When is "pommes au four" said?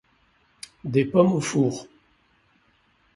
1.05-1.85